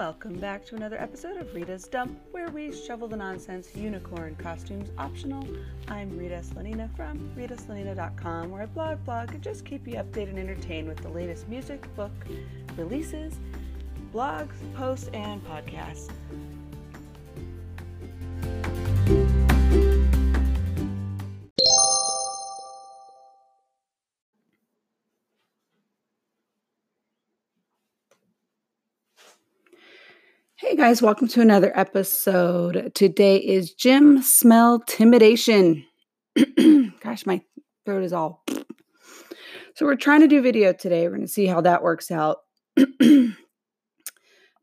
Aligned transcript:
Welcome 0.00 0.38
back 0.38 0.64
to 0.64 0.76
another 0.76 0.98
episode 0.98 1.36
of 1.36 1.54
Rita's 1.54 1.86
Dump, 1.86 2.18
where 2.30 2.48
we 2.48 2.72
shovel 2.72 3.06
the 3.06 3.18
nonsense, 3.18 3.76
unicorn 3.76 4.34
costumes 4.36 4.88
optional. 4.96 5.46
I'm 5.88 6.16
Rita 6.16 6.36
Slanina 6.36 6.88
from 6.96 7.30
ritaslanina.com, 7.36 8.50
where 8.50 8.62
I 8.62 8.64
blog, 8.64 9.04
blog, 9.04 9.34
and 9.34 9.42
just 9.42 9.66
keep 9.66 9.86
you 9.86 9.96
updated 9.96 10.30
and 10.30 10.38
entertained 10.38 10.88
with 10.88 11.02
the 11.02 11.10
latest 11.10 11.50
music, 11.50 11.86
book, 11.96 12.12
releases, 12.78 13.34
blogs, 14.14 14.54
posts, 14.74 15.10
and 15.12 15.44
podcasts. 15.44 16.08
Guys, 30.80 31.02
welcome 31.02 31.28
to 31.28 31.42
another 31.42 31.78
episode. 31.78 32.90
Today 32.94 33.36
is 33.36 33.74
Gym 33.74 34.22
Smell 34.22 34.76
Intimidation. 34.76 35.84
Gosh, 37.02 37.26
my 37.26 37.42
throat 37.84 38.02
is 38.02 38.14
all. 38.14 38.42
So 39.74 39.84
we're 39.86 39.96
trying 39.96 40.20
to 40.20 40.26
do 40.26 40.40
video 40.40 40.72
today. 40.72 41.02
We're 41.02 41.16
going 41.16 41.26
to 41.26 41.28
see 41.28 41.44
how 41.46 41.60
that 41.60 41.82
works 41.82 42.10
out. 42.10 42.38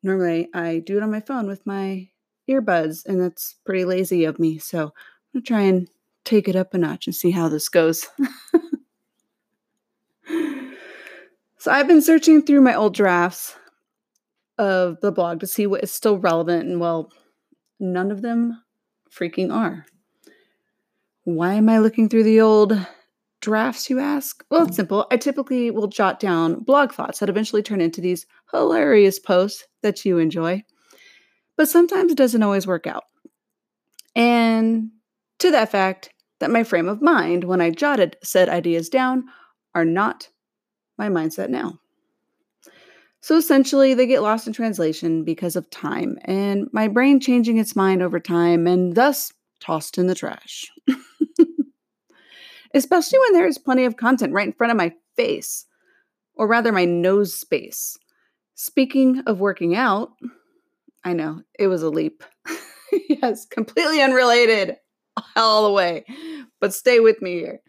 Normally, 0.03 0.49
I 0.53 0.79
do 0.79 0.97
it 0.97 1.03
on 1.03 1.11
my 1.11 1.21
phone 1.21 1.47
with 1.47 1.65
my 1.67 2.09
earbuds, 2.49 3.05
and 3.05 3.21
that's 3.21 3.55
pretty 3.63 3.85
lazy 3.85 4.25
of 4.25 4.39
me. 4.39 4.57
So 4.57 4.79
I'm 4.79 4.91
going 5.33 5.43
to 5.43 5.47
try 5.47 5.61
and 5.61 5.87
take 6.25 6.47
it 6.47 6.55
up 6.55 6.73
a 6.73 6.79
notch 6.79 7.05
and 7.07 7.15
see 7.15 7.31
how 7.31 7.47
this 7.47 7.69
goes. 7.69 8.07
so 11.57 11.71
I've 11.71 11.87
been 11.87 12.01
searching 12.01 12.41
through 12.41 12.61
my 12.61 12.73
old 12.73 12.95
drafts 12.95 13.55
of 14.57 14.99
the 15.01 15.11
blog 15.11 15.39
to 15.41 15.47
see 15.47 15.67
what 15.67 15.83
is 15.83 15.91
still 15.91 16.17
relevant, 16.17 16.67
and 16.67 16.79
well, 16.79 17.11
none 17.79 18.11
of 18.11 18.21
them 18.21 18.61
freaking 19.11 19.53
are. 19.53 19.85
Why 21.23 21.53
am 21.55 21.69
I 21.69 21.79
looking 21.79 22.09
through 22.09 22.23
the 22.23 22.41
old 22.41 22.77
drafts, 23.41 23.89
you 23.89 23.99
ask? 23.99 24.43
Well, 24.49 24.67
it's 24.67 24.75
simple. 24.75 25.07
I 25.11 25.17
typically 25.17 25.71
will 25.71 25.87
jot 25.87 26.19
down 26.19 26.63
blog 26.63 26.91
thoughts 26.91 27.19
that 27.19 27.29
eventually 27.29 27.61
turn 27.61 27.81
into 27.81 28.01
these 28.01 28.25
hilarious 28.51 29.19
posts 29.19 29.65
that 29.81 30.05
you 30.05 30.17
enjoy. 30.17 30.63
But 31.55 31.69
sometimes 31.69 32.11
it 32.11 32.17
doesn't 32.17 32.43
always 32.43 32.67
work 32.67 32.87
out. 32.87 33.03
And 34.15 34.91
to 35.39 35.51
that 35.51 35.71
fact, 35.71 36.09
that 36.39 36.51
my 36.51 36.63
frame 36.63 36.87
of 36.87 37.01
mind 37.01 37.43
when 37.43 37.61
I 37.61 37.71
jotted 37.71 38.17
said 38.23 38.49
ideas 38.49 38.89
down 38.89 39.25
are 39.73 39.85
not 39.85 40.29
my 40.97 41.09
mindset 41.09 41.49
now. 41.49 41.79
So 43.21 43.35
essentially, 43.35 43.93
they 43.93 44.05
get 44.05 44.21
lost 44.21 44.47
in 44.47 44.53
translation 44.53 45.23
because 45.23 45.55
of 45.55 45.69
time 45.69 46.17
and 46.23 46.67
my 46.71 46.87
brain 46.87 47.19
changing 47.19 47.57
its 47.57 47.75
mind 47.75 48.01
over 48.01 48.19
time 48.19 48.67
and 48.67 48.95
thus 48.95 49.33
tossed 49.59 49.97
in 49.97 50.07
the 50.07 50.15
trash. 50.15 50.71
Especially 52.73 53.19
when 53.19 53.33
there 53.33 53.47
is 53.47 53.57
plenty 53.57 53.85
of 53.85 53.97
content 53.97 54.33
right 54.33 54.47
in 54.47 54.53
front 54.53 54.71
of 54.71 54.77
my 54.77 54.93
face, 55.15 55.65
or 56.35 56.47
rather, 56.47 56.71
my 56.71 56.85
nose 56.85 57.33
space. 57.33 57.97
Speaking 58.55 59.23
of 59.25 59.39
working 59.39 59.75
out, 59.75 60.11
I 61.03 61.13
know 61.13 61.41
it 61.57 61.67
was 61.67 61.81
a 61.81 61.89
leap. 61.89 62.23
yes, 63.09 63.45
completely 63.45 64.01
unrelated 64.01 64.77
all 65.35 65.65
the 65.65 65.71
way, 65.71 66.05
but 66.59 66.73
stay 66.73 66.99
with 66.99 67.21
me 67.21 67.33
here. 67.39 67.61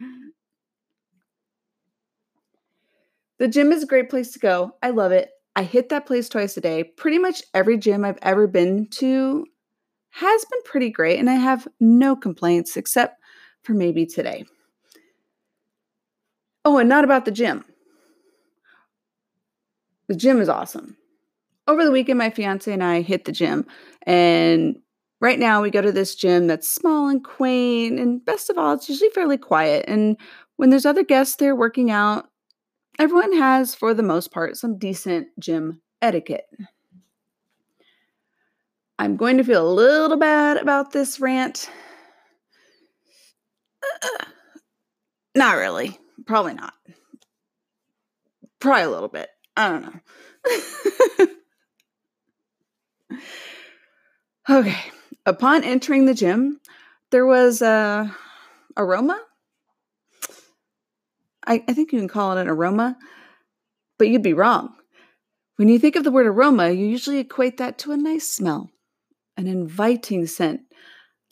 The 3.38 3.48
gym 3.48 3.70
is 3.72 3.84
a 3.84 3.86
great 3.86 4.10
place 4.10 4.32
to 4.32 4.38
go. 4.38 4.72
I 4.82 4.90
love 4.90 5.12
it. 5.12 5.30
I 5.58 5.64
hit 5.64 5.88
that 5.88 6.06
place 6.06 6.28
twice 6.28 6.56
a 6.56 6.60
day. 6.60 6.84
Pretty 6.84 7.18
much 7.18 7.42
every 7.52 7.78
gym 7.78 8.04
I've 8.04 8.20
ever 8.22 8.46
been 8.46 8.86
to 8.90 9.44
has 10.10 10.44
been 10.44 10.62
pretty 10.64 10.88
great, 10.88 11.18
and 11.18 11.28
I 11.28 11.34
have 11.34 11.66
no 11.80 12.14
complaints 12.14 12.76
except 12.76 13.20
for 13.64 13.74
maybe 13.74 14.06
today. 14.06 14.44
Oh, 16.64 16.78
and 16.78 16.88
not 16.88 17.02
about 17.02 17.24
the 17.24 17.32
gym. 17.32 17.64
The 20.06 20.14
gym 20.14 20.40
is 20.40 20.48
awesome. 20.48 20.96
Over 21.66 21.84
the 21.84 21.90
weekend, 21.90 22.20
my 22.20 22.30
fiance 22.30 22.72
and 22.72 22.84
I 22.84 23.00
hit 23.00 23.24
the 23.24 23.32
gym, 23.32 23.66
and 24.04 24.76
right 25.20 25.40
now 25.40 25.60
we 25.60 25.72
go 25.72 25.82
to 25.82 25.90
this 25.90 26.14
gym 26.14 26.46
that's 26.46 26.68
small 26.68 27.08
and 27.08 27.24
quaint, 27.24 27.98
and 27.98 28.24
best 28.24 28.48
of 28.48 28.58
all, 28.58 28.74
it's 28.74 28.88
usually 28.88 29.10
fairly 29.10 29.36
quiet. 29.36 29.86
And 29.88 30.18
when 30.54 30.70
there's 30.70 30.86
other 30.86 31.02
guests 31.02 31.34
there 31.34 31.56
working 31.56 31.90
out, 31.90 32.28
Everyone 32.98 33.32
has, 33.34 33.76
for 33.76 33.94
the 33.94 34.02
most 34.02 34.32
part, 34.32 34.56
some 34.56 34.76
decent 34.76 35.28
gym 35.38 35.80
etiquette. 36.02 36.46
I'm 38.98 39.16
going 39.16 39.36
to 39.36 39.44
feel 39.44 39.68
a 39.68 39.72
little 39.72 40.16
bad 40.16 40.56
about 40.56 40.92
this 40.92 41.20
rant. 41.20 41.70
Uh, 44.02 44.24
not 45.36 45.56
really. 45.56 45.96
Probably 46.26 46.54
not. 46.54 46.74
Probably 48.58 48.82
a 48.82 48.90
little 48.90 49.08
bit. 49.08 49.28
I 49.56 49.68
don't 49.68 49.82
know. 49.82 50.00
okay. 54.58 54.80
Upon 55.24 55.62
entering 55.62 56.06
the 56.06 56.14
gym, 56.14 56.60
there 57.10 57.26
was 57.26 57.62
a 57.62 58.12
aroma 58.76 59.20
I, 61.48 61.64
I 61.66 61.72
think 61.72 61.92
you 61.92 61.98
can 61.98 62.08
call 62.08 62.36
it 62.36 62.40
an 62.40 62.48
aroma, 62.48 62.96
but 63.98 64.08
you'd 64.08 64.22
be 64.22 64.34
wrong. 64.34 64.74
When 65.56 65.68
you 65.68 65.78
think 65.78 65.96
of 65.96 66.04
the 66.04 66.12
word 66.12 66.26
aroma, 66.26 66.70
you 66.70 66.86
usually 66.86 67.18
equate 67.18 67.56
that 67.56 67.78
to 67.78 67.90
a 67.90 67.96
nice 67.96 68.28
smell, 68.28 68.70
an 69.36 69.48
inviting 69.48 70.26
scent, 70.26 70.60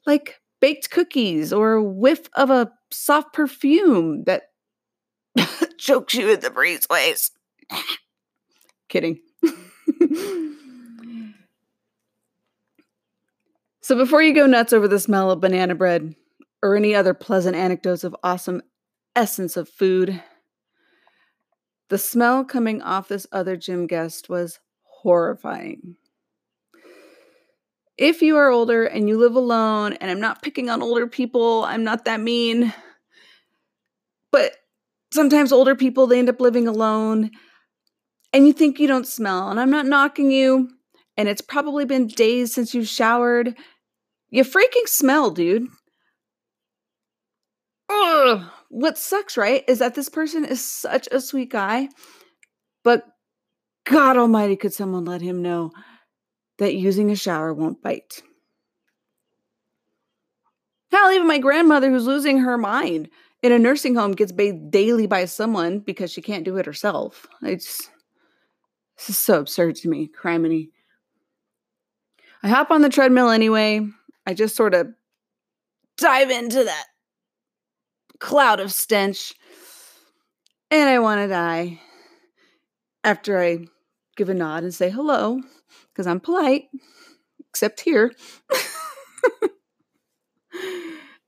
like 0.06 0.40
baked 0.60 0.90
cookies 0.90 1.52
or 1.52 1.74
a 1.74 1.82
whiff 1.82 2.28
of 2.34 2.50
a 2.50 2.72
soft 2.90 3.34
perfume 3.34 4.24
that 4.24 4.44
chokes 5.78 6.14
you 6.14 6.32
in 6.32 6.40
the 6.40 6.50
breezeways. 6.50 7.30
Kidding. 8.88 9.20
so 13.82 13.96
before 13.96 14.22
you 14.22 14.34
go 14.34 14.46
nuts 14.46 14.72
over 14.72 14.88
the 14.88 14.98
smell 14.98 15.30
of 15.30 15.40
banana 15.40 15.74
bread 15.74 16.14
or 16.62 16.74
any 16.74 16.94
other 16.94 17.12
pleasant 17.12 17.54
anecdotes 17.54 18.02
of 18.02 18.16
awesome 18.24 18.62
essence 19.16 19.56
of 19.56 19.68
food. 19.68 20.22
The 21.88 21.98
smell 21.98 22.44
coming 22.44 22.82
off 22.82 23.08
this 23.08 23.26
other 23.32 23.56
gym 23.56 23.86
guest 23.86 24.28
was 24.28 24.60
horrifying. 24.82 25.96
If 27.96 28.20
you 28.20 28.36
are 28.36 28.50
older 28.50 28.84
and 28.84 29.08
you 29.08 29.18
live 29.18 29.34
alone, 29.34 29.94
and 29.94 30.10
I'm 30.10 30.20
not 30.20 30.42
picking 30.42 30.68
on 30.68 30.82
older 30.82 31.06
people, 31.06 31.64
I'm 31.64 31.82
not 31.82 32.04
that 32.04 32.20
mean, 32.20 32.74
but 34.30 34.52
sometimes 35.12 35.50
older 35.50 35.74
people 35.74 36.06
they 36.06 36.18
end 36.18 36.28
up 36.28 36.40
living 36.40 36.68
alone 36.68 37.30
and 38.34 38.46
you 38.46 38.52
think 38.52 38.78
you 38.78 38.86
don't 38.86 39.06
smell, 39.06 39.48
and 39.48 39.58
I'm 39.58 39.70
not 39.70 39.86
knocking 39.86 40.30
you, 40.30 40.68
and 41.16 41.26
it's 41.26 41.40
probably 41.40 41.86
been 41.86 42.06
days 42.06 42.52
since 42.52 42.74
you 42.74 42.84
showered. 42.84 43.56
You 44.28 44.44
freaking 44.44 44.86
smell, 44.86 45.30
dude. 45.30 45.68
Ugh 47.88 48.42
what 48.68 48.98
sucks, 48.98 49.36
right, 49.36 49.64
is 49.68 49.78
that 49.78 49.94
this 49.94 50.08
person 50.08 50.44
is 50.44 50.64
such 50.64 51.08
a 51.10 51.20
sweet 51.20 51.50
guy, 51.50 51.88
but 52.82 53.04
God 53.84 54.16
Almighty, 54.16 54.56
could 54.56 54.72
someone 54.72 55.04
let 55.04 55.20
him 55.20 55.42
know 55.42 55.70
that 56.58 56.74
using 56.74 57.10
a 57.10 57.16
shower 57.16 57.54
won't 57.54 57.82
bite? 57.82 58.22
Hell, 60.90 61.12
even 61.12 61.26
my 61.26 61.38
grandmother, 61.38 61.90
who's 61.90 62.06
losing 62.06 62.38
her 62.38 62.56
mind 62.56 63.08
in 63.42 63.52
a 63.52 63.58
nursing 63.58 63.94
home, 63.94 64.12
gets 64.12 64.32
bathed 64.32 64.70
daily 64.70 65.06
by 65.06 65.24
someone 65.24 65.80
because 65.80 66.10
she 66.10 66.22
can't 66.22 66.44
do 66.44 66.56
it 66.56 66.66
herself. 66.66 67.26
It's 67.42 67.88
this 68.96 69.10
is 69.10 69.18
so 69.18 69.40
absurd 69.40 69.76
to 69.76 69.88
me, 69.88 70.08
criminy. 70.08 70.70
I 72.42 72.48
hop 72.48 72.70
on 72.70 72.82
the 72.82 72.88
treadmill 72.88 73.28
anyway. 73.28 73.86
I 74.26 74.34
just 74.34 74.56
sort 74.56 74.74
of 74.74 74.88
dive 75.98 76.30
into 76.30 76.64
that 76.64 76.86
cloud 78.20 78.60
of 78.60 78.72
stench. 78.72 79.34
And 80.70 80.88
I 80.88 80.98
want 80.98 81.20
to 81.20 81.28
die 81.28 81.80
after 83.04 83.40
I 83.40 83.66
give 84.16 84.28
a 84.28 84.34
nod 84.34 84.64
and 84.64 84.74
say 84.74 84.90
hello, 84.90 85.40
because 85.92 86.06
I'm 86.06 86.20
polite, 86.20 86.64
except 87.48 87.80
here. 87.80 88.12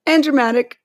and 0.07 0.25
dramatic. 0.25 0.79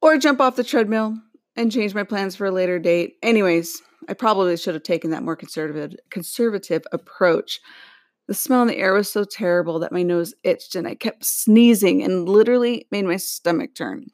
Or 0.00 0.16
jump 0.16 0.40
off 0.40 0.56
the 0.56 0.64
treadmill 0.64 1.18
and 1.56 1.70
change 1.70 1.94
my 1.94 2.04
plans 2.04 2.34
for 2.34 2.46
a 2.46 2.50
later 2.50 2.78
date. 2.78 3.16
Anyways, 3.22 3.82
I 4.08 4.14
probably 4.14 4.56
should 4.56 4.74
have 4.74 4.82
taken 4.82 5.10
that 5.10 5.22
more 5.22 5.36
conservative 5.36 5.98
conservative 6.10 6.82
approach. 6.92 7.60
The 8.30 8.34
smell 8.34 8.62
in 8.62 8.68
the 8.68 8.76
air 8.76 8.94
was 8.94 9.10
so 9.10 9.24
terrible 9.24 9.80
that 9.80 9.90
my 9.90 10.04
nose 10.04 10.34
itched 10.44 10.76
and 10.76 10.86
I 10.86 10.94
kept 10.94 11.24
sneezing 11.24 12.00
and 12.04 12.28
literally 12.28 12.86
made 12.92 13.04
my 13.04 13.16
stomach 13.16 13.74
turn. 13.74 14.06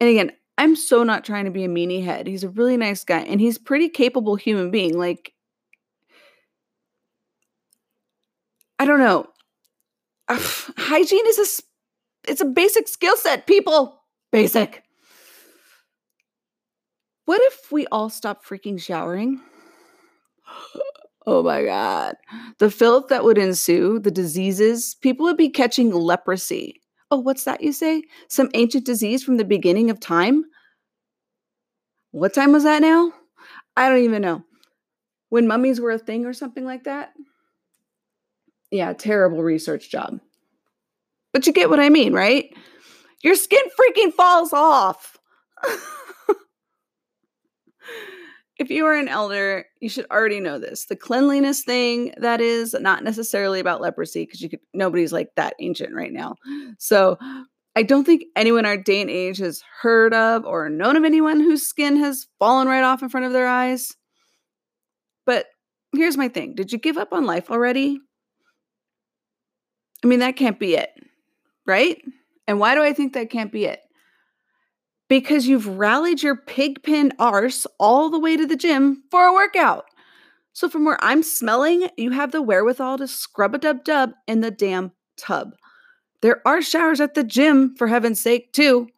And 0.00 0.10
again, 0.10 0.32
I'm 0.58 0.74
so 0.74 1.04
not 1.04 1.24
trying 1.24 1.44
to 1.44 1.52
be 1.52 1.62
a 1.62 1.68
meanie 1.68 2.02
head. 2.02 2.26
He's 2.26 2.42
a 2.42 2.48
really 2.48 2.76
nice 2.76 3.04
guy 3.04 3.20
and 3.20 3.40
he's 3.40 3.56
pretty 3.56 3.88
capable 3.88 4.34
human 4.34 4.72
being. 4.72 4.98
Like 4.98 5.32
I 8.80 8.84
don't 8.84 8.98
know. 8.98 9.28
Hygiene 10.28 11.26
is 11.28 11.38
a 11.38 12.32
it's 12.32 12.40
a 12.40 12.46
basic 12.46 12.88
skill 12.88 13.16
set, 13.16 13.46
people. 13.46 14.02
Basic. 14.32 14.82
What 17.26 17.40
if 17.42 17.70
we 17.70 17.86
all 17.92 18.10
stop 18.10 18.44
freaking 18.44 18.82
showering? 18.82 19.40
Oh 21.26 21.42
my 21.42 21.64
God. 21.64 22.14
The 22.58 22.70
filth 22.70 23.08
that 23.08 23.24
would 23.24 23.38
ensue, 23.38 23.98
the 23.98 24.10
diseases, 24.12 24.94
people 25.00 25.24
would 25.26 25.36
be 25.36 25.48
catching 25.48 25.90
leprosy. 25.90 26.80
Oh, 27.10 27.18
what's 27.18 27.44
that 27.44 27.62
you 27.62 27.72
say? 27.72 28.04
Some 28.28 28.50
ancient 28.54 28.86
disease 28.86 29.24
from 29.24 29.36
the 29.36 29.44
beginning 29.44 29.90
of 29.90 29.98
time? 29.98 30.44
What 32.12 32.32
time 32.34 32.52
was 32.52 32.62
that 32.64 32.80
now? 32.80 33.12
I 33.76 33.88
don't 33.88 34.02
even 34.04 34.22
know. 34.22 34.42
When 35.28 35.46
mummies 35.48 35.80
were 35.80 35.90
a 35.90 35.98
thing 35.98 36.24
or 36.24 36.32
something 36.32 36.64
like 36.64 36.84
that? 36.84 37.12
Yeah, 38.70 38.92
terrible 38.92 39.42
research 39.42 39.90
job. 39.90 40.20
But 41.32 41.46
you 41.46 41.52
get 41.52 41.70
what 41.70 41.80
I 41.80 41.88
mean, 41.88 42.12
right? 42.12 42.54
Your 43.22 43.34
skin 43.34 43.62
freaking 43.78 44.12
falls 44.12 44.52
off. 44.52 45.18
if 48.58 48.70
you 48.70 48.86
are 48.86 48.94
an 48.94 49.08
elder, 49.08 49.66
you 49.80 49.88
should 49.88 50.06
already 50.10 50.40
know 50.40 50.58
this. 50.58 50.86
The 50.86 50.96
cleanliness 50.96 51.62
thing 51.62 52.14
that 52.16 52.40
is 52.40 52.74
not 52.74 53.04
necessarily 53.04 53.60
about 53.60 53.80
leprosy 53.80 54.24
because 54.24 54.40
you 54.40 54.48
could 54.48 54.60
nobody's 54.72 55.12
like 55.12 55.28
that 55.36 55.54
ancient 55.60 55.94
right 55.94 56.12
now. 56.12 56.36
So 56.78 57.18
I 57.74 57.82
don't 57.82 58.04
think 58.04 58.24
anyone 58.34 58.64
our 58.64 58.78
day 58.78 59.02
and 59.02 59.10
age 59.10 59.38
has 59.38 59.62
heard 59.82 60.14
of 60.14 60.46
or 60.46 60.70
known 60.70 60.96
of 60.96 61.04
anyone 61.04 61.40
whose 61.40 61.66
skin 61.66 61.96
has 61.96 62.26
fallen 62.38 62.68
right 62.68 62.82
off 62.82 63.02
in 63.02 63.10
front 63.10 63.26
of 63.26 63.32
their 63.32 63.46
eyes. 63.46 63.94
But 65.26 65.46
here's 65.94 66.16
my 66.16 66.28
thing. 66.28 66.54
Did 66.54 66.72
you 66.72 66.78
give 66.78 66.96
up 66.96 67.12
on 67.12 67.26
life 67.26 67.50
already? 67.50 68.00
I 70.02 70.06
mean, 70.06 70.20
that 70.20 70.36
can't 70.36 70.58
be 70.58 70.74
it, 70.76 70.90
right? 71.66 72.00
And 72.46 72.58
why 72.58 72.74
do 72.74 72.82
I 72.82 72.92
think 72.92 73.12
that 73.12 73.28
can't 73.28 73.52
be 73.52 73.66
it? 73.66 73.80
Because 75.08 75.46
you've 75.46 75.78
rallied 75.78 76.22
your 76.22 76.36
pigpen 76.36 77.12
arse 77.18 77.66
all 77.78 78.10
the 78.10 78.18
way 78.18 78.36
to 78.36 78.46
the 78.46 78.56
gym 78.56 79.02
for 79.10 79.24
a 79.24 79.32
workout. 79.32 79.86
So, 80.52 80.68
from 80.68 80.84
where 80.84 80.98
I'm 81.02 81.22
smelling, 81.22 81.88
you 81.96 82.12
have 82.12 82.32
the 82.32 82.40
wherewithal 82.40 82.98
to 82.98 83.08
scrub 83.08 83.54
a 83.54 83.58
dub 83.58 83.84
dub 83.84 84.12
in 84.26 84.40
the 84.40 84.50
damn 84.50 84.92
tub. 85.18 85.54
There 86.22 86.40
are 86.46 86.62
showers 86.62 87.00
at 87.00 87.14
the 87.14 87.24
gym, 87.24 87.74
for 87.76 87.88
heaven's 87.88 88.20
sake, 88.20 88.52
too. 88.52 88.88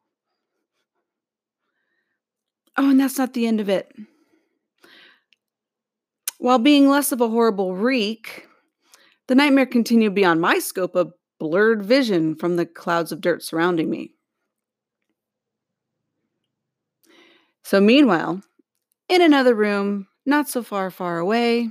Oh, 2.76 2.90
and 2.90 3.00
that's 3.00 3.18
not 3.18 3.34
the 3.34 3.46
end 3.46 3.60
of 3.60 3.68
it. 3.68 3.92
While 6.38 6.60
being 6.60 6.88
less 6.88 7.10
of 7.10 7.20
a 7.20 7.28
horrible 7.28 7.74
reek, 7.74 8.46
the 9.26 9.34
nightmare 9.34 9.66
continued 9.66 10.14
beyond 10.14 10.40
my 10.40 10.60
scope 10.60 10.94
of 10.94 11.12
blurred 11.40 11.82
vision 11.82 12.36
from 12.36 12.54
the 12.54 12.66
clouds 12.66 13.10
of 13.10 13.20
dirt 13.20 13.42
surrounding 13.42 13.90
me. 13.90 14.12
So, 17.68 17.82
meanwhile, 17.82 18.40
in 19.10 19.20
another 19.20 19.54
room, 19.54 20.06
not 20.24 20.48
so 20.48 20.62
far, 20.62 20.90
far 20.90 21.18
away, 21.18 21.68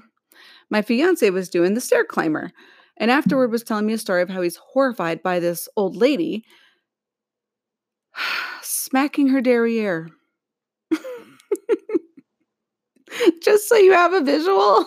my 0.69 0.83
fiance 0.83 1.27
was 1.31 1.49
doing 1.49 1.73
the 1.73 1.81
stair 1.81 2.05
climber 2.05 2.51
and 2.97 3.09
afterward 3.09 3.49
was 3.49 3.63
telling 3.63 3.87
me 3.87 3.93
a 3.93 3.97
story 3.97 4.21
of 4.21 4.29
how 4.29 4.43
he's 4.43 4.57
horrified 4.57 5.23
by 5.23 5.39
this 5.39 5.67
old 5.75 5.95
lady 5.95 6.45
smacking 8.61 9.29
her 9.29 9.41
derriere. 9.41 10.11
Just 13.41 13.67
so 13.67 13.75
you 13.75 13.93
have 13.93 14.13
a 14.13 14.21
visual, 14.21 14.85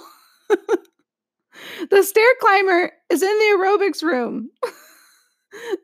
the 1.91 2.05
stair 2.05 2.35
climber 2.41 2.93
is 3.11 3.21
in 3.21 3.37
the 3.37 3.59
aerobics 3.59 4.05
room. 4.05 4.51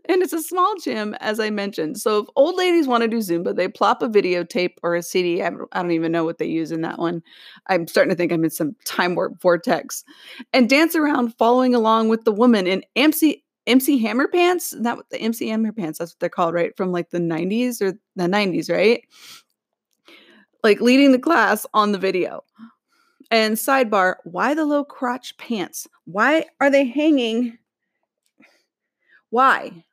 and 0.08 0.22
it's 0.22 0.32
a 0.32 0.42
small 0.42 0.74
gym, 0.82 1.14
as 1.20 1.40
I 1.40 1.50
mentioned. 1.50 1.98
So 1.98 2.18
if 2.18 2.28
old 2.36 2.56
ladies 2.56 2.86
want 2.86 3.02
to 3.02 3.08
do 3.08 3.18
Zumba, 3.18 3.54
they 3.54 3.68
plop 3.68 4.02
a 4.02 4.08
videotape 4.08 4.74
or 4.82 4.94
a 4.94 5.02
CD. 5.02 5.42
I 5.42 5.50
don't, 5.50 5.90
even 5.90 6.12
know 6.12 6.24
what 6.24 6.38
they 6.38 6.46
use 6.46 6.72
in 6.72 6.80
that 6.82 6.98
one. 6.98 7.22
I'm 7.68 7.86
starting 7.86 8.10
to 8.10 8.16
think 8.16 8.32
I'm 8.32 8.44
in 8.44 8.50
some 8.50 8.76
time 8.84 9.14
warp 9.14 9.40
vortex, 9.40 10.04
and 10.52 10.68
dance 10.68 10.94
around, 10.94 11.36
following 11.36 11.74
along 11.74 12.08
with 12.08 12.24
the 12.24 12.32
woman 12.32 12.66
in 12.66 12.84
MC 12.94 13.42
MC 13.66 13.98
Hammer 13.98 14.28
pants. 14.28 14.74
That 14.78 14.98
the 15.10 15.18
MC 15.18 15.48
Hammer 15.48 15.72
pants. 15.72 15.98
That's 15.98 16.12
what 16.12 16.20
they're 16.20 16.28
called, 16.28 16.54
right? 16.54 16.76
From 16.76 16.92
like 16.92 17.10
the 17.10 17.18
90s 17.18 17.80
or 17.82 17.92
the 18.14 18.24
90s, 18.24 18.70
right? 18.70 19.02
Like 20.62 20.80
leading 20.80 21.12
the 21.12 21.18
class 21.18 21.66
on 21.74 21.92
the 21.92 21.98
video. 21.98 22.42
And 23.30 23.56
sidebar, 23.56 24.16
why 24.24 24.54
the 24.54 24.64
low 24.64 24.84
crotch 24.84 25.36
pants? 25.36 25.88
Why 26.04 26.44
are 26.60 26.70
they 26.70 26.84
hanging? 26.84 27.58
Why? 29.30 29.84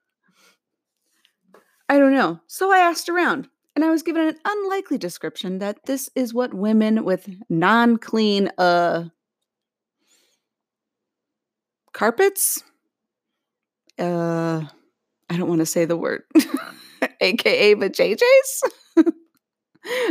I 1.90 2.00
don't 2.00 2.14
know. 2.14 2.40
So 2.48 2.72
I 2.72 2.78
asked 2.78 3.10
around, 3.10 3.48
and 3.76 3.84
I 3.84 3.90
was 3.90 4.04
given 4.04 4.28
an 4.28 4.38
unlikely 4.46 4.98
description 4.98 5.60
that 5.60 5.86
this 5.86 6.10
is 6.16 6.34
what 6.34 6.54
women 6.54 7.04
with 7.04 7.30
non 7.50 7.98
clean 7.98 8.50
uh, 8.58 9.06
carpets, 11.94 12.64
uh, 14.00 14.64
I 15.30 15.38
don't 15.38 15.50
want 15.50 15.60
to 15.60 15.66
say 15.66 15.86
the 15.86 15.98
word, 15.98 16.24
aka 17.22 17.74
the 17.74 17.90
JJs, 17.90 19.14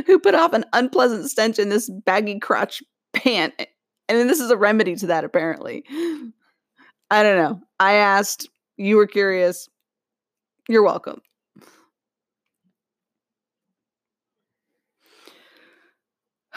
who 0.07 0.19
put 0.19 0.35
off 0.35 0.53
an 0.53 0.65
unpleasant 0.73 1.31
stench 1.31 1.59
in 1.59 1.69
this 1.69 1.89
baggy 1.89 2.39
crotch 2.39 2.83
pant. 3.13 3.55
And 4.09 4.19
then 4.19 4.27
this 4.27 4.41
is 4.41 4.51
a 4.51 4.57
remedy 4.57 4.97
to 4.97 5.07
that, 5.07 5.25
apparently. 5.25 5.85
I 7.11 7.23
don't 7.23 7.37
know. 7.37 7.61
I 7.79 7.95
asked 7.95 8.49
you 8.77 8.97
were 8.97 9.07
curious. 9.07 9.69
You're 10.69 10.83
welcome. 10.83 11.21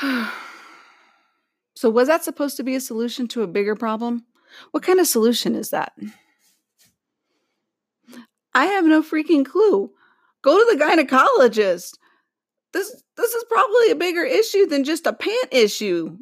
so, 1.76 1.90
was 1.90 2.08
that 2.08 2.24
supposed 2.24 2.58
to 2.58 2.64
be 2.64 2.76
a 2.76 2.82
solution 2.82 3.28
to 3.30 3.44
a 3.44 3.48
bigger 3.48 3.76
problem? 3.76 4.26
What 4.72 4.84
kind 4.84 5.00
of 5.00 5.08
solution 5.08 5.56
is 5.56 5.70
that? 5.72 5.94
I 8.54 8.66
have 8.66 8.86
no 8.86 9.02
freaking 9.02 9.46
clue. 9.46 9.92
Go 10.42 10.58
to 10.58 10.78
the 10.78 10.84
gynecologist. 10.84 11.98
This 12.74 13.04
this 13.18 13.34
is 13.34 13.44
probably 13.50 13.92
a 13.92 13.96
bigger 13.96 14.24
issue 14.24 14.66
than 14.66 14.84
just 14.84 15.08
a 15.08 15.14
pant 15.14 15.48
issue. 15.52 16.18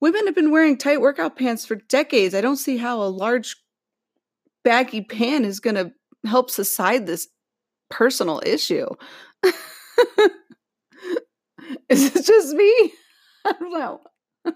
Women 0.00 0.26
have 0.26 0.34
been 0.34 0.50
wearing 0.50 0.76
tight 0.76 1.00
workout 1.00 1.36
pants 1.36 1.64
for 1.64 1.76
decades. 1.76 2.34
I 2.34 2.40
don't 2.40 2.56
see 2.56 2.76
how 2.76 3.02
a 3.02 3.04
large 3.04 3.56
baggy 4.62 5.02
pant 5.02 5.44
is 5.44 5.60
going 5.60 5.76
to 5.76 5.92
help 6.28 6.50
subside 6.50 7.06
this 7.06 7.28
personal 7.90 8.42
issue. 8.44 8.86
is 11.88 12.14
it 12.14 12.24
just 12.24 12.54
me? 12.54 12.92
I 13.44 13.52
don't 13.52 13.72
know. 13.72 14.00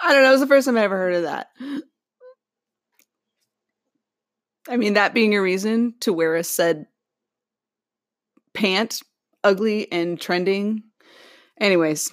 I 0.00 0.12
don't 0.12 0.22
know. 0.22 0.28
It 0.28 0.32
was 0.32 0.40
the 0.40 0.46
first 0.46 0.66
time 0.66 0.76
I 0.76 0.82
ever 0.82 0.96
heard 0.96 1.14
of 1.14 1.22
that. 1.24 1.48
I 4.68 4.76
mean, 4.76 4.94
that 4.94 5.14
being 5.14 5.34
a 5.34 5.42
reason 5.42 5.94
to 6.00 6.12
wear 6.12 6.36
a 6.36 6.44
said 6.44 6.86
pant, 8.54 9.00
ugly 9.42 9.90
and 9.90 10.20
trending. 10.20 10.84
Anyways, 11.60 12.12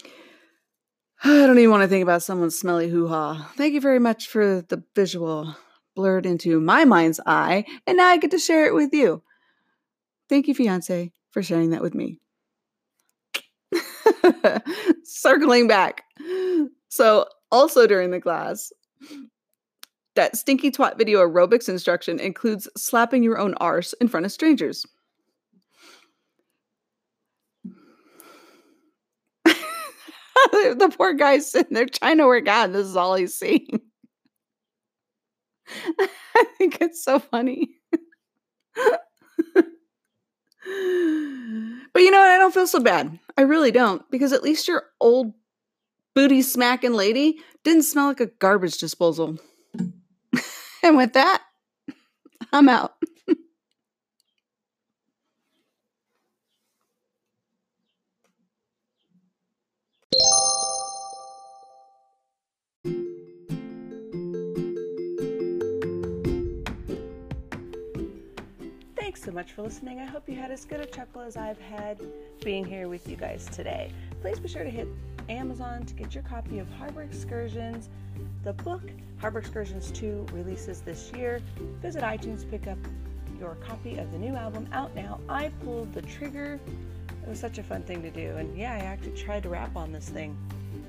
I 1.24 1.46
don't 1.46 1.58
even 1.58 1.70
want 1.70 1.82
to 1.82 1.88
think 1.88 2.02
about 2.02 2.22
someone's 2.22 2.58
smelly 2.58 2.88
hoo 2.88 3.08
ha. 3.08 3.50
Thank 3.56 3.74
you 3.74 3.80
very 3.80 3.98
much 3.98 4.28
for 4.28 4.62
the 4.62 4.82
visual 4.94 5.56
blurred 5.96 6.26
into 6.26 6.60
my 6.60 6.84
mind's 6.84 7.18
eye, 7.26 7.64
and 7.84 7.96
now 7.96 8.06
I 8.06 8.18
get 8.18 8.30
to 8.30 8.38
share 8.38 8.66
it 8.66 8.74
with 8.74 8.92
you. 8.92 9.22
Thank 10.28 10.46
you, 10.46 10.54
fiance, 10.54 11.10
for 11.32 11.42
sharing 11.42 11.70
that 11.70 11.82
with 11.82 11.94
me. 11.94 12.20
Circling 15.04 15.68
back. 15.68 16.04
So, 16.88 17.26
also 17.50 17.86
during 17.86 18.10
the 18.10 18.20
class, 18.20 18.72
that 20.14 20.36
stinky 20.36 20.70
twat 20.70 20.98
video 20.98 21.26
aerobics 21.26 21.68
instruction 21.68 22.18
includes 22.18 22.68
slapping 22.76 23.22
your 23.22 23.38
own 23.38 23.54
arse 23.54 23.92
in 23.94 24.08
front 24.08 24.26
of 24.26 24.32
strangers. 24.32 24.84
the 30.52 30.92
poor 30.96 31.14
guy's 31.14 31.50
sitting 31.50 31.74
there 31.74 31.86
trying 31.86 32.18
to 32.18 32.26
work 32.26 32.48
out. 32.48 32.72
This 32.72 32.86
is 32.86 32.96
all 32.96 33.14
he's 33.14 33.36
seeing. 33.36 33.80
I 36.00 36.44
think 36.56 36.78
it's 36.80 37.04
so 37.04 37.18
funny. 37.18 37.68
But 41.92 42.02
you 42.02 42.10
know 42.10 42.18
what? 42.18 42.30
I 42.30 42.38
don't 42.38 42.54
feel 42.54 42.66
so 42.66 42.80
bad. 42.80 43.18
I 43.36 43.42
really 43.42 43.70
don't, 43.70 44.08
because 44.10 44.32
at 44.32 44.42
least 44.42 44.68
your 44.68 44.84
old 45.00 45.32
booty 46.14 46.42
smacking 46.42 46.92
lady 46.92 47.38
didn't 47.64 47.84
smell 47.84 48.06
like 48.06 48.20
a 48.20 48.26
garbage 48.26 48.78
disposal. 48.78 49.38
and 50.82 50.96
with 50.96 51.12
that, 51.14 51.42
I'm 52.52 52.68
out. 52.68 52.94
So 69.28 69.34
much 69.34 69.52
for 69.52 69.60
listening. 69.60 70.00
I 70.00 70.06
hope 70.06 70.26
you 70.26 70.36
had 70.36 70.50
as 70.50 70.64
good 70.64 70.80
a 70.80 70.86
chuckle 70.86 71.20
as 71.20 71.36
I've 71.36 71.60
had 71.60 72.00
being 72.42 72.64
here 72.64 72.88
with 72.88 73.06
you 73.06 73.14
guys 73.14 73.44
today. 73.52 73.92
Please 74.22 74.40
be 74.40 74.48
sure 74.48 74.64
to 74.64 74.70
hit 74.70 74.88
Amazon 75.28 75.84
to 75.84 75.92
get 75.92 76.14
your 76.14 76.22
copy 76.22 76.60
of 76.60 76.70
Harbor 76.78 77.02
Excursions. 77.02 77.90
The 78.42 78.54
book, 78.54 78.80
Harbor 79.20 79.40
Excursions 79.40 79.90
2, 79.90 80.28
releases 80.32 80.80
this 80.80 81.12
year. 81.12 81.42
Visit 81.82 82.02
iTunes 82.04 82.40
to 82.40 82.46
pick 82.46 82.66
up 82.66 82.78
your 83.38 83.56
copy 83.56 83.98
of 83.98 84.10
the 84.12 84.18
new 84.18 84.34
album 84.34 84.66
out 84.72 84.94
now. 84.94 85.20
I 85.28 85.50
pulled 85.62 85.92
the 85.92 86.00
trigger. 86.00 86.58
It 87.22 87.28
was 87.28 87.38
such 87.38 87.58
a 87.58 87.62
fun 87.62 87.82
thing 87.82 88.00
to 88.00 88.10
do. 88.10 88.34
And 88.38 88.56
yeah, 88.56 88.72
I 88.72 88.78
actually 88.78 89.12
tried 89.12 89.42
to 89.42 89.50
rap 89.50 89.76
on 89.76 89.92
this 89.92 90.08
thing. 90.08 90.34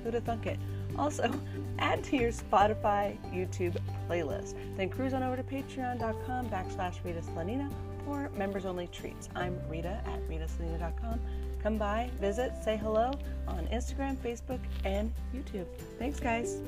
Who'd 0.02 0.14
have 0.14 0.24
thunk 0.24 0.46
it? 0.46 0.58
Also, 0.96 1.30
add 1.78 2.02
to 2.04 2.16
your 2.16 2.32
Spotify, 2.32 3.18
YouTube 3.34 3.76
playlist. 4.08 4.54
Then 4.78 4.88
cruise 4.88 5.12
on 5.12 5.22
over 5.22 5.36
to 5.36 5.42
patreon.com 5.42 6.48
backslash 6.48 6.94
Slanina 7.02 7.70
for 8.04 8.30
members 8.36 8.64
only 8.64 8.86
treats. 8.88 9.28
I'm 9.34 9.58
Rita 9.68 10.00
at 10.06 10.28
ritaslanina.com. 10.28 11.20
Come 11.62 11.76
by, 11.76 12.10
visit, 12.20 12.52
say 12.64 12.76
hello 12.76 13.12
on 13.46 13.66
Instagram, 13.66 14.16
Facebook, 14.16 14.60
and 14.84 15.12
YouTube. 15.34 15.66
Thanks, 15.98 16.20
guys. 16.20 16.60